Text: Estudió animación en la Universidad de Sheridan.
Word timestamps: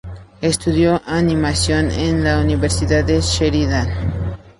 Estudió 0.41 0.99
animación 1.05 1.91
en 1.91 2.23
la 2.23 2.39
Universidad 2.41 3.03
de 3.05 3.21
Sheridan. 3.21 4.35